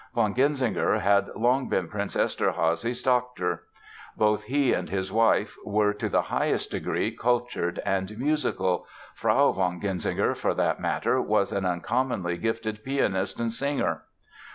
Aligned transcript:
Von 0.15 0.33
Genzinger 0.33 0.97
had 0.99 1.29
long 1.35 1.69
been 1.69 1.87
Prince 1.87 2.15
Eszterházy's 2.15 3.03
doctor. 3.03 3.65
Both 4.17 4.45
he 4.45 4.73
and 4.73 4.89
his 4.89 5.11
wife 5.11 5.55
were 5.63 5.93
to 5.93 6.09
the 6.09 6.23
highest 6.23 6.71
degree 6.71 7.11
cultured 7.15 7.79
and 7.85 8.17
musical—Frau 8.17 9.51
von 9.51 9.79
Genzinger, 9.79 10.33
for 10.35 10.55
that 10.55 10.79
matter, 10.79 11.21
was 11.21 11.51
an 11.51 11.67
uncommonly 11.67 12.37
gifted 12.39 12.83
pianist 12.83 13.39
and 13.39 13.53
singer. 13.53 14.01